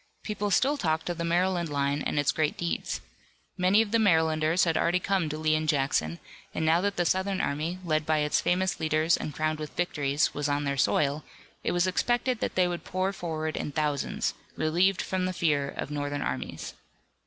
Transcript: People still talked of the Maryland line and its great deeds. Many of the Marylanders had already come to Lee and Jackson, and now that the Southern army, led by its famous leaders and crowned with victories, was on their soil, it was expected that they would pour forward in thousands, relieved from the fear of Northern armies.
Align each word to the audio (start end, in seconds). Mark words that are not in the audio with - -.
People 0.23 0.49
still 0.49 0.77
talked 0.77 1.11
of 1.11 1.19
the 1.19 1.23
Maryland 1.23 1.69
line 1.69 2.01
and 2.01 2.19
its 2.19 2.31
great 2.31 2.57
deeds. 2.57 3.01
Many 3.55 3.83
of 3.83 3.91
the 3.91 3.99
Marylanders 3.99 4.63
had 4.63 4.75
already 4.75 4.99
come 4.99 5.29
to 5.29 5.37
Lee 5.37 5.53
and 5.53 5.69
Jackson, 5.69 6.17
and 6.55 6.65
now 6.65 6.81
that 6.81 6.95
the 6.95 7.05
Southern 7.05 7.39
army, 7.39 7.77
led 7.85 8.03
by 8.03 8.17
its 8.17 8.41
famous 8.41 8.79
leaders 8.79 9.15
and 9.15 9.31
crowned 9.35 9.59
with 9.59 9.75
victories, 9.75 10.33
was 10.33 10.49
on 10.49 10.63
their 10.63 10.75
soil, 10.75 11.23
it 11.63 11.71
was 11.71 11.85
expected 11.85 12.39
that 12.39 12.55
they 12.55 12.67
would 12.67 12.83
pour 12.83 13.13
forward 13.13 13.55
in 13.55 13.71
thousands, 13.71 14.33
relieved 14.55 15.03
from 15.03 15.25
the 15.25 15.33
fear 15.33 15.69
of 15.69 15.91
Northern 15.91 16.23
armies. 16.23 16.73